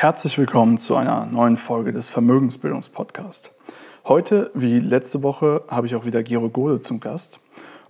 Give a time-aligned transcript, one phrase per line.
[0.00, 3.50] Herzlich willkommen zu einer neuen Folge des Vermögensbildungspodcasts.
[4.06, 7.38] Heute, wie letzte Woche, habe ich auch wieder Gero Gode zum Gast.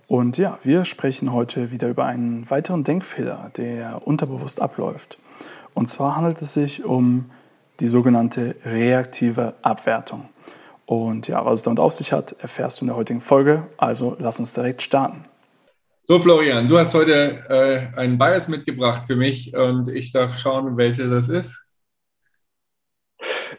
[0.07, 5.19] Und ja, wir sprechen heute wieder über einen weiteren Denkfehler, der unterbewusst abläuft.
[5.73, 7.31] Und zwar handelt es sich um
[7.79, 10.27] die sogenannte reaktive Abwertung.
[10.85, 13.67] Und ja, was es damit auf sich hat, erfährst du in der heutigen Folge.
[13.77, 15.23] Also lass uns direkt starten.
[16.03, 20.75] So, Florian, du hast heute äh, einen Bias mitgebracht für mich und ich darf schauen,
[20.75, 21.70] welcher das ist.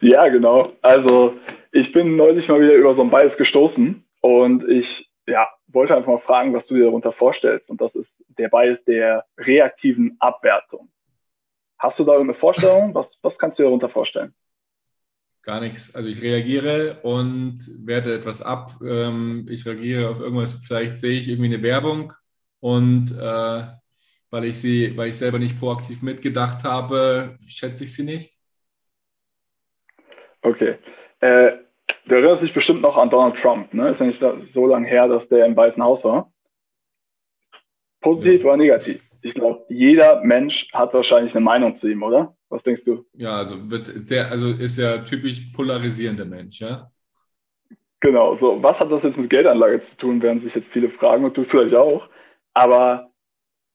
[0.03, 0.73] Ja, genau.
[0.81, 1.35] Also
[1.71, 6.11] ich bin neulich mal wieder über so ein Bias gestoßen und ich ja, wollte einfach
[6.11, 7.69] mal fragen, was du dir darunter vorstellst.
[7.69, 10.89] Und das ist der Bias der reaktiven Abwertung.
[11.79, 12.93] Hast du da eine Vorstellung?
[12.93, 14.33] Was, was kannst du dir darunter vorstellen?
[15.41, 15.95] Gar nichts.
[15.95, 18.73] Also ich reagiere und werte etwas ab.
[18.85, 22.11] Ähm, ich reagiere auf irgendwas, vielleicht sehe ich irgendwie eine Werbung
[22.59, 23.63] und äh,
[24.29, 28.32] weil ich sie, weil ich selber nicht proaktiv mitgedacht habe, schätze ich sie nicht.
[30.43, 30.75] Okay.
[31.21, 31.53] Äh,
[32.05, 33.89] du erinnerst dich bestimmt noch an Donald Trump, ne?
[33.89, 36.31] Ist ja nicht so lange her, dass der im Weißen Haus war.
[38.01, 38.47] Positiv ja.
[38.47, 39.01] oder negativ?
[39.21, 42.35] Ich glaube, jeder Mensch hat wahrscheinlich eine Meinung zu ihm, oder?
[42.49, 43.05] Was denkst du?
[43.13, 46.91] Ja, also wird sehr, also ist ja typisch polarisierender Mensch, ja?
[48.01, 48.61] Genau, so.
[48.61, 51.45] Was hat das jetzt mit Geldanlage zu tun, werden sich jetzt viele fragen und du
[51.45, 52.09] vielleicht auch.
[52.53, 53.11] Aber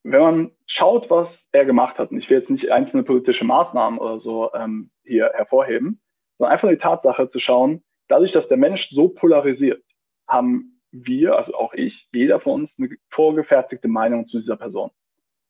[0.02, 3.98] wenn man schaut, was er gemacht hat, und ich will jetzt nicht einzelne politische Maßnahmen
[3.98, 6.00] oder so ähm, hier hervorheben,
[6.38, 9.84] sondern einfach die Tatsache zu schauen, dadurch, dass der Mensch so polarisiert,
[10.26, 14.90] haben wir, also auch ich, jeder von uns eine vorgefertigte Meinung zu dieser Person.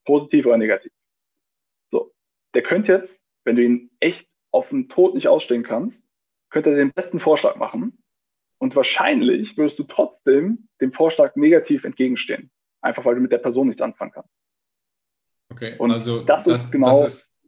[0.04, 0.92] Positiv oder negativ.
[1.90, 2.12] So.
[2.54, 3.12] Der könnte jetzt,
[3.44, 5.96] wenn du ihn echt auf den Tod nicht ausstehen kannst,
[6.50, 8.02] könnte er den besten Vorschlag machen.
[8.58, 12.50] Und wahrscheinlich wirst du trotzdem dem Vorschlag negativ entgegenstehen.
[12.80, 14.30] Einfach weil du mit der Person nichts anfangen kannst.
[15.50, 17.40] Okay, und also das, das, ist genau, das, ist,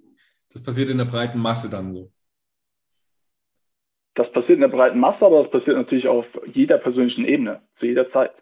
[0.53, 2.13] das passiert in der breiten Masse dann so
[4.15, 7.87] das passiert in der breiten Masse, aber das passiert natürlich auf jeder persönlichen Ebene, zu
[7.87, 8.33] jeder Zeit.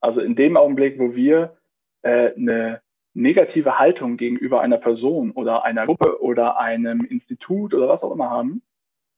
[0.00, 1.56] Also in dem Augenblick, wo wir
[2.02, 2.82] äh, eine
[3.14, 8.28] negative Haltung gegenüber einer Person oder einer Gruppe oder einem Institut oder was auch immer
[8.28, 8.62] haben,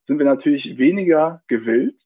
[0.07, 1.97] sind wir natürlich weniger gewillt,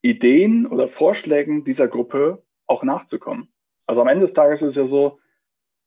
[0.00, 3.48] Ideen oder Vorschlägen dieser Gruppe auch nachzukommen.
[3.86, 5.18] Also am Ende des Tages ist es ja so,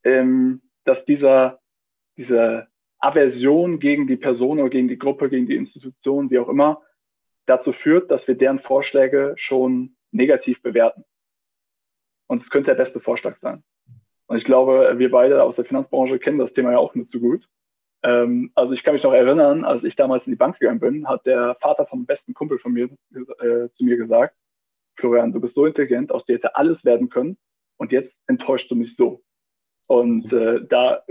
[0.03, 1.59] ähm, dass dieser,
[2.17, 2.67] diese
[2.99, 6.81] Aversion gegen die Person oder gegen die Gruppe, gegen die Institution, wie auch immer,
[7.45, 11.03] dazu führt, dass wir deren Vorschläge schon negativ bewerten.
[12.27, 13.63] Und es könnte der beste Vorschlag sein.
[14.27, 17.19] Und ich glaube, wir beide aus der Finanzbranche kennen das Thema ja auch nicht so
[17.19, 17.47] gut.
[18.03, 21.07] Ähm, also ich kann mich noch erinnern, als ich damals in die Bank gegangen bin,
[21.07, 24.35] hat der Vater vom besten Kumpel von mir äh, zu mir gesagt,
[24.97, 27.37] Florian, du bist so intelligent, aus dir hätte alles werden können
[27.77, 29.21] und jetzt enttäuscht du mich so.
[29.87, 31.03] Und äh, da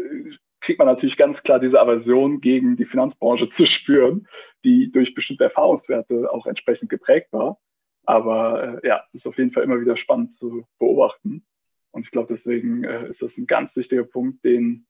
[0.64, 4.26] kriegt man natürlich ganz klar diese Aversion gegen die Finanzbranche zu spüren,
[4.64, 7.58] die durch bestimmte Erfahrungswerte auch entsprechend geprägt war.
[8.04, 11.44] Aber äh, ja, es ist auf jeden Fall immer wieder spannend zu beobachten.
[11.90, 14.86] Und ich glaube, deswegen äh, ist das ein ganz wichtiger Punkt, den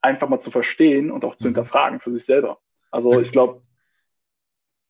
[0.00, 1.54] einfach mal zu verstehen und auch zu mhm.
[1.54, 2.58] hinterfragen für sich selber.
[2.90, 3.62] Also ich glaube,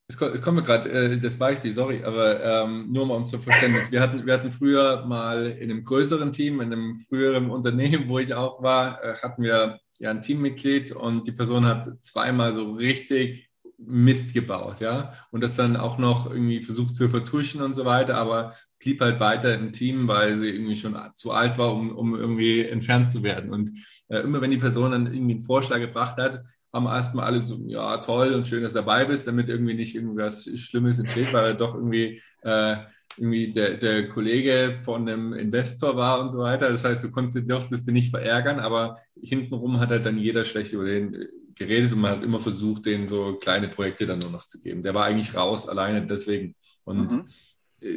[0.08, 3.26] es kommt, es kommt mir gerade äh, das Beispiel, sorry, aber ähm, nur mal um
[3.26, 3.92] zu Verständnis.
[3.92, 8.18] Wir hatten, wir hatten früher mal in einem größeren Team, in einem früheren Unternehmen, wo
[8.18, 12.72] ich auch war, äh, hatten wir ja ein Teammitglied und die Person hat zweimal so
[12.72, 17.84] richtig Mist gebaut, ja, und das dann auch noch irgendwie versucht zu vertuschen und so
[17.86, 21.96] weiter, aber blieb halt weiter im Team, weil sie irgendwie schon zu alt war, um,
[21.96, 23.52] um irgendwie entfernt zu werden.
[23.52, 23.70] Und
[24.08, 26.40] äh, immer wenn die Person dann irgendwie einen Vorschlag gebracht hat,
[26.72, 29.94] haben erstmal alle so, ja, toll und schön, dass du dabei bist, damit irgendwie nicht
[29.94, 32.76] irgendwas Schlimmes entsteht, weil er doch irgendwie äh,
[33.16, 36.68] irgendwie der, der Kollege von einem Investor war und so weiter.
[36.68, 40.84] Das heißt, du konntest, dich nicht verärgern, aber hintenrum hat halt dann jeder schlecht über
[40.84, 44.58] den geredet und man hat immer versucht, denen so kleine Projekte dann nur noch zu
[44.60, 44.82] geben.
[44.82, 46.54] Der war eigentlich raus, alleine deswegen.
[46.84, 47.28] Und mhm.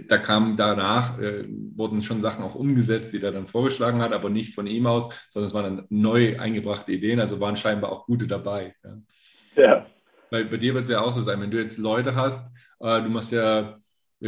[0.07, 1.45] Da kam danach, äh,
[1.75, 5.09] wurden schon Sachen auch umgesetzt, die er dann vorgeschlagen hat, aber nicht von ihm aus,
[5.29, 8.75] sondern es waren dann neu eingebrachte Ideen, also waren scheinbar auch gute dabei.
[8.83, 9.63] Ja.
[9.63, 9.85] ja.
[10.29, 13.01] Weil bei dir wird es ja auch so sein, wenn du jetzt Leute hast, äh,
[13.01, 13.77] du machst ja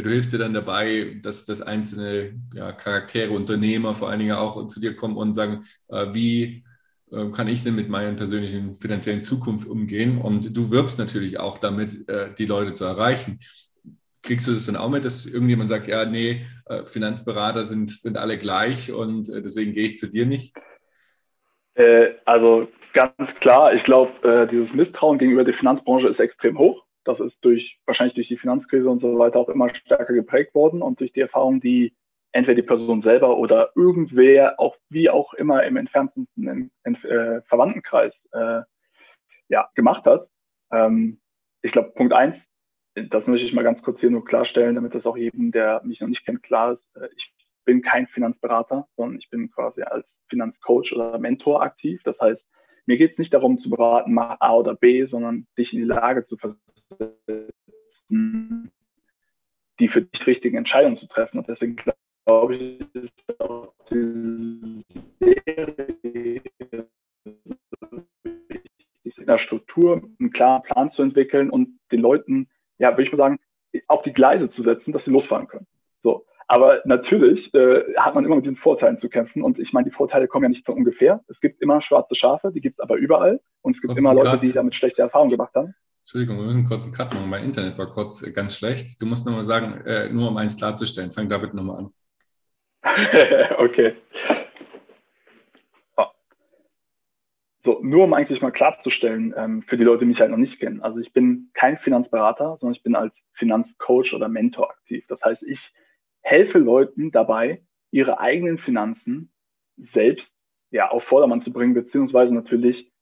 [0.02, 4.66] du hilfst dir dann dabei, dass, dass einzelne ja, Charaktere, Unternehmer vor allen Dingen auch
[4.66, 6.64] zu dir kommen und sagen, äh, wie
[7.10, 10.20] äh, kann ich denn mit meiner persönlichen finanziellen Zukunft umgehen?
[10.20, 13.40] Und du wirbst natürlich auch damit, äh, die Leute zu erreichen.
[14.26, 18.16] Kriegst du das dann auch mit, dass irgendjemand sagt, ja, nee, äh, Finanzberater sind, sind
[18.16, 20.54] alle gleich und äh, deswegen gehe ich zu dir nicht?
[21.74, 27.20] Äh, also ganz klar, ich glaube, dieses Misstrauen gegenüber der Finanzbranche ist extrem hoch das
[27.20, 30.98] ist durch, wahrscheinlich durch die Finanzkrise und so weiter auch immer stärker geprägt worden und
[30.98, 31.94] durch die Erfahrung, die
[32.32, 38.12] entweder die Person selber oder irgendwer, auch wie auch immer im entferntesten äh, Verwandtenkreis
[39.48, 40.28] ja, gemacht hat.
[40.72, 41.20] Ähm,
[41.62, 42.36] ich glaube, Punkt eins,
[42.96, 46.00] das möchte ich mal ganz kurz hier nur klarstellen, damit das auch jedem, der mich
[46.00, 46.96] noch nicht kennt, klar ist.
[46.96, 47.32] Äh, ich
[47.64, 52.00] bin kein Finanzberater, sondern ich bin quasi als Finanzcoach oder Mentor aktiv.
[52.04, 52.40] Das heißt,
[52.86, 55.84] mir geht es nicht darum zu beraten, mach A oder B, sondern dich in die
[55.84, 56.60] Lage zu versetzen,
[59.80, 61.38] die für dich richtigen Entscheidungen zu treffen.
[61.38, 64.84] Und deswegen glaube ich, ist auch die
[65.20, 66.42] Serie
[69.26, 73.18] in der Struktur einen klaren Plan zu entwickeln und den Leuten, ja, würde ich mal
[73.18, 73.38] sagen,
[73.88, 75.66] auf die Gleise zu setzen, dass sie losfahren können.
[76.02, 76.24] So.
[76.48, 79.42] Aber natürlich äh, hat man immer mit den Vorteilen zu kämpfen.
[79.42, 81.20] Und ich meine, die Vorteile kommen ja nicht von ungefähr.
[81.28, 83.40] Es gibt immer schwarze Schafe, die gibt es aber überall.
[83.62, 85.74] Und es gibt Kurz immer Leute, die damit schlechte Erfahrungen gemacht haben.
[86.02, 87.28] Entschuldigung, wir müssen kurz einen Cut machen.
[87.28, 89.02] Mein Internet war kurz ganz schlecht.
[89.02, 91.10] Du musst nochmal sagen, äh, nur um eins klarzustellen.
[91.10, 91.92] Fang damit nochmal an.
[93.58, 93.94] okay.
[97.66, 100.60] So, nur um eigentlich mal klarzustellen, ähm, für die Leute, die mich halt noch nicht
[100.60, 100.82] kennen.
[100.82, 105.04] Also ich bin kein Finanzberater, sondern ich bin als Finanzcoach oder Mentor aktiv.
[105.08, 105.58] Das heißt, ich
[106.20, 107.60] helfe Leuten dabei,
[107.90, 109.32] ihre eigenen Finanzen
[109.92, 110.28] selbst
[110.70, 112.92] ja, auf Vordermann zu bringen, beziehungsweise natürlich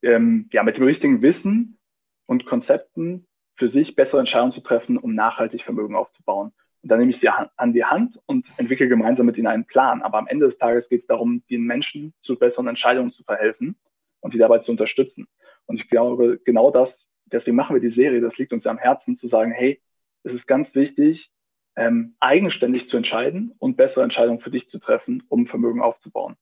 [0.00, 1.78] ähm, ja, mit dem richtigen Wissen
[2.24, 6.52] und Konzepten für sich bessere Entscheidungen zu treffen, um nachhaltig Vermögen aufzubauen.
[6.82, 10.02] Und dann nehme ich sie an die Hand und entwickle gemeinsam mit ihnen einen Plan.
[10.02, 13.76] Aber am Ende des Tages geht es darum, den Menschen zu besseren Entscheidungen zu verhelfen
[14.20, 15.28] und sie dabei zu unterstützen.
[15.66, 16.90] Und ich glaube, genau das,
[17.26, 19.80] deswegen machen wir die Serie, das liegt uns am Herzen, zu sagen, hey,
[20.24, 21.30] es ist ganz wichtig,
[21.76, 26.36] ähm, eigenständig zu entscheiden und bessere Entscheidungen für dich zu treffen, um Vermögen aufzubauen.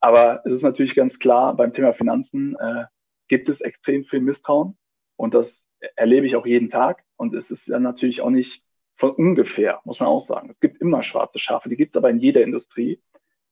[0.00, 2.84] Aber es ist natürlich ganz klar, beim Thema Finanzen äh,
[3.28, 4.78] gibt es extrem viel Misstrauen
[5.16, 5.46] und das
[5.96, 7.02] erlebe ich auch jeden Tag.
[7.16, 8.62] Und es ist ja natürlich auch nicht
[9.00, 10.50] von ungefähr, muss man auch sagen.
[10.50, 13.02] Es gibt immer schwarze Schafe, die gibt es aber in jeder Industrie.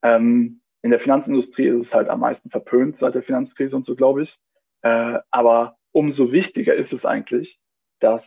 [0.03, 3.97] Ähm, in der Finanzindustrie ist es halt am meisten verpönt seit der Finanzkrise und so,
[3.97, 4.39] glaube ich.
[4.83, 7.59] Äh, aber umso wichtiger ist es eigentlich,
[7.99, 8.23] dass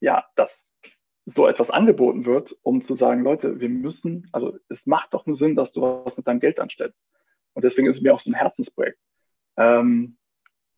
[0.00, 0.50] ja, dass
[1.34, 5.36] so etwas angeboten wird, um zu sagen, Leute, wir müssen, also es macht doch nur
[5.36, 6.96] Sinn, dass du was mit deinem Geld anstellst.
[7.54, 8.98] Und deswegen ist es mir auch so ein Herzensprojekt.
[9.56, 10.16] Ähm,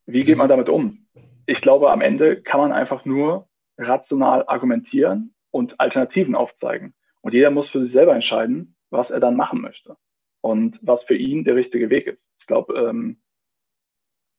[0.06, 1.06] wie geht man damit um?
[1.46, 6.95] Ich glaube, am Ende kann man einfach nur rational argumentieren und Alternativen aufzeigen.
[7.21, 9.97] Und jeder muss für sich selber entscheiden, was er dann machen möchte
[10.41, 12.23] und was für ihn der richtige Weg ist.
[12.41, 13.21] Ich glaube, ähm,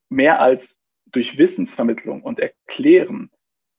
[0.10, 0.62] mehr als
[1.12, 3.32] durch Wissensvermittlung und Erklären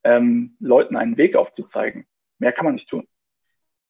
[0.05, 2.06] ähm, Leuten einen Weg aufzuzeigen,
[2.38, 3.06] mehr kann man nicht tun,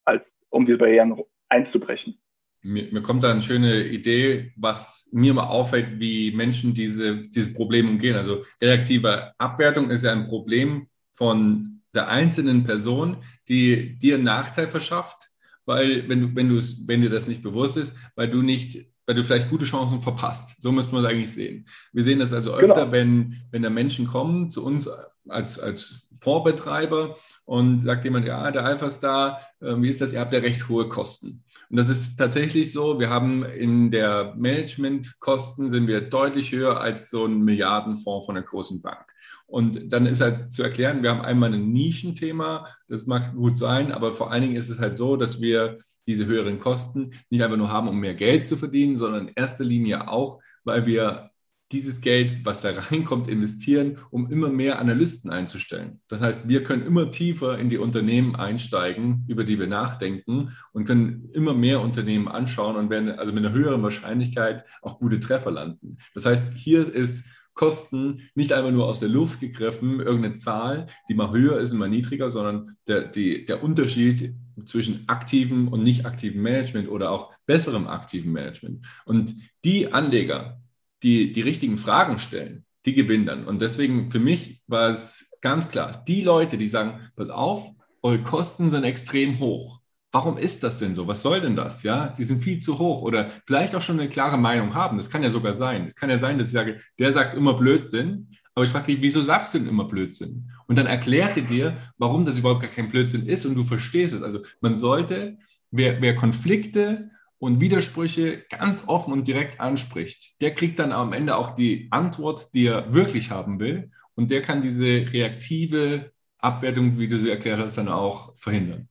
[0.04, 2.20] als um diese Barrieren einzubrechen.
[2.62, 7.54] Mir, mir, kommt da eine schöne Idee, was mir mal auffällt, wie Menschen diese, dieses
[7.54, 8.16] Problem umgehen.
[8.16, 14.68] Also reaktive Abwertung ist ja ein Problem von der einzelnen Person, die dir einen Nachteil
[14.68, 15.28] verschafft,
[15.66, 18.86] weil wenn du, wenn du es, wenn dir das nicht bewusst ist, weil du nicht,
[19.06, 20.60] weil du vielleicht gute Chancen verpasst.
[20.62, 21.66] So müsste man es eigentlich sehen.
[21.92, 22.92] Wir sehen das also öfter, genau.
[22.92, 24.88] wenn, wenn da Menschen kommen zu uns
[25.28, 30.12] als, als Vorbetreiber und sagt jemand, ja, der Alpha Star, äh, wie ist das?
[30.12, 31.44] Ihr habt ja recht hohe Kosten.
[31.70, 32.98] Und das ist tatsächlich so.
[32.98, 38.46] Wir haben in der Managementkosten sind wir deutlich höher als so ein Milliardenfonds von einer
[38.46, 39.04] großen Bank.
[39.50, 43.90] Und dann ist halt zu erklären, wir haben einmal ein Nischenthema, das mag gut sein,
[43.90, 47.56] aber vor allen Dingen ist es halt so, dass wir diese höheren Kosten nicht einfach
[47.56, 51.30] nur haben, um mehr Geld zu verdienen, sondern in erster Linie auch, weil wir
[51.72, 56.00] dieses Geld, was da reinkommt, investieren, um immer mehr Analysten einzustellen.
[56.08, 60.84] Das heißt, wir können immer tiefer in die Unternehmen einsteigen, über die wir nachdenken und
[60.84, 65.50] können immer mehr Unternehmen anschauen und werden also mit einer höheren Wahrscheinlichkeit auch gute Treffer
[65.50, 65.98] landen.
[66.14, 67.26] Das heißt, hier ist
[67.60, 71.78] Kosten nicht einfach nur aus der Luft gegriffen, irgendeine Zahl, die mal höher ist und
[71.78, 77.34] mal niedriger, sondern der, die, der Unterschied zwischen aktivem und nicht aktivem Management oder auch
[77.44, 78.86] besserem aktiven Management.
[79.04, 80.62] Und die Anleger,
[81.02, 83.44] die die richtigen Fragen stellen, die gewinnen dann.
[83.44, 88.22] Und deswegen für mich war es ganz klar, die Leute, die sagen, pass auf, eure
[88.22, 89.79] Kosten sind extrem hoch
[90.12, 91.06] warum ist das denn so?
[91.06, 91.82] Was soll denn das?
[91.82, 94.96] Ja, die sind viel zu hoch oder vielleicht auch schon eine klare Meinung haben.
[94.96, 95.86] Das kann ja sogar sein.
[95.86, 98.28] Es kann ja sein, dass ich sage, der sagt immer Blödsinn.
[98.54, 100.50] Aber ich frage dich, wieso sagst du denn immer Blödsinn?
[100.66, 104.14] Und dann erklärt er dir, warum das überhaupt gar kein Blödsinn ist und du verstehst
[104.14, 104.22] es.
[104.22, 105.38] Also man sollte,
[105.70, 111.36] wer, wer Konflikte und Widersprüche ganz offen und direkt anspricht, der kriegt dann am Ende
[111.36, 113.90] auch die Antwort, die er wirklich haben will.
[114.14, 118.89] Und der kann diese reaktive Abwertung, wie du sie erklärt hast, dann auch verhindern.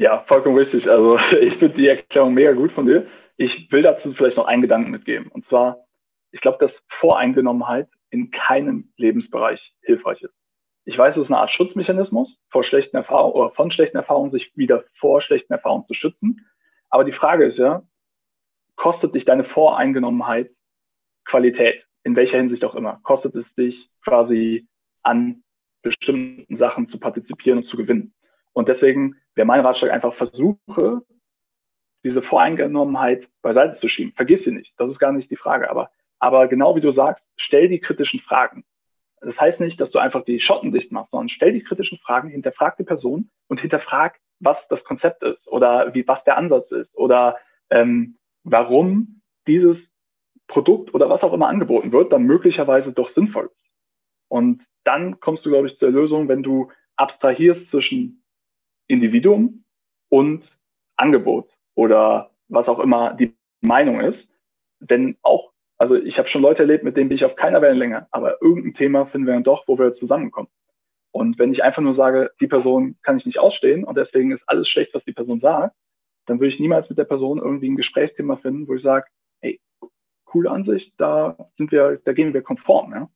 [0.00, 0.90] Ja, vollkommen richtig.
[0.90, 3.06] Also ich finde die Erklärung mega gut von dir.
[3.36, 5.28] Ich will dazu vielleicht noch einen Gedanken mitgeben.
[5.28, 5.84] Und zwar,
[6.32, 10.34] ich glaube, dass Voreingenommenheit in keinem Lebensbereich hilfreich ist.
[10.86, 14.50] Ich weiß, es ist eine Art Schutzmechanismus vor schlechten Erfahrungen oder von schlechten Erfahrungen, sich
[14.56, 16.46] wieder vor schlechten Erfahrungen zu schützen.
[16.88, 17.82] Aber die Frage ist ja,
[18.76, 20.50] kostet dich deine Voreingenommenheit
[21.26, 21.84] Qualität?
[22.02, 24.66] in welcher Hinsicht auch immer, kostet es dich quasi
[25.02, 25.42] an
[25.82, 28.14] bestimmten Sachen zu partizipieren und zu gewinnen.
[28.52, 31.02] Und deswegen wäre mein Ratschlag einfach, versuche,
[32.04, 34.12] diese Voreingenommenheit beiseite zu schieben.
[34.14, 35.70] Vergiss sie nicht, das ist gar nicht die Frage.
[35.70, 38.64] Aber, aber genau wie du sagst, stell die kritischen Fragen.
[39.20, 42.30] Das heißt nicht, dass du einfach die Schotten dicht machst, sondern stell die kritischen Fragen,
[42.30, 46.94] hinterfrag die Person und hinterfrag, was das Konzept ist oder wie, was der Ansatz ist
[46.96, 47.36] oder
[47.68, 49.76] ähm, warum dieses
[50.46, 53.70] Produkt oder was auch immer angeboten wird, dann möglicherweise doch sinnvoll ist.
[54.28, 58.19] Und dann kommst du, glaube ich, zur Lösung, wenn du abstrahierst zwischen
[58.90, 59.64] Individuum
[60.08, 60.44] und
[60.96, 64.18] Angebot oder was auch immer die Meinung ist.
[64.80, 68.06] Denn auch, also ich habe schon Leute erlebt, mit denen bin ich auf keiner Wellenlänge,
[68.10, 70.48] aber irgendein Thema finden wir dann doch, wo wir zusammenkommen.
[71.12, 74.42] Und wenn ich einfach nur sage, die Person kann ich nicht ausstehen und deswegen ist
[74.46, 75.74] alles schlecht, was die Person sagt,
[76.26, 79.06] dann würde ich niemals mit der Person irgendwie ein Gesprächsthema finden, wo ich sage,
[79.40, 79.60] hey,
[80.24, 83.10] coole Ansicht, da sind wir, da gehen wir konform, ja.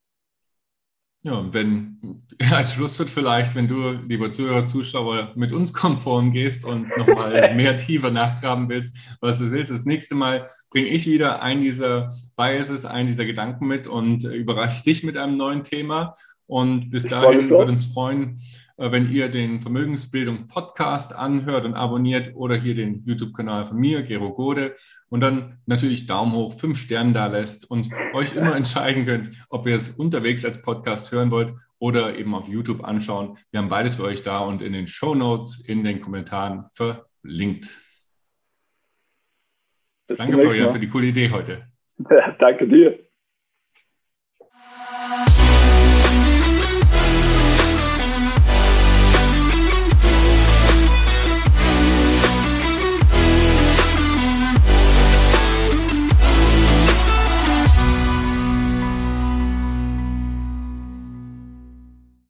[1.26, 6.94] Ja, wenn als Schlusswort vielleicht, wenn du, lieber Zuhörer, Zuschauer, mit uns konform gehst und
[6.98, 11.62] nochmal mehr tiefer nachgraben willst, was du willst, das nächste Mal bringe ich wieder einen
[11.62, 16.14] dieser Biases, einen dieser Gedanken mit und überrasche dich mit einem neuen Thema.
[16.46, 18.40] Und bis dahin würde uns freuen,
[18.76, 24.02] äh, wenn ihr den Vermögensbildung Podcast anhört und abonniert oder hier den YouTube-Kanal von mir,
[24.02, 24.74] Gero Gode,
[25.08, 29.66] und dann natürlich Daumen hoch, fünf Sterne da lässt und euch immer entscheiden könnt, ob
[29.66, 33.38] ihr es unterwegs als Podcast hören wollt oder eben auf YouTube anschauen.
[33.50, 37.78] Wir haben beides für euch da und in den Show Notes, in den Kommentaren verlinkt.
[40.08, 41.68] Danke, Florian, für die coole Idee heute.
[42.10, 43.03] Ja, danke dir.